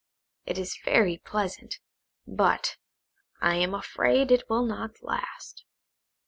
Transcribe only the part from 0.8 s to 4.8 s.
very pleasant, but I am afraid it will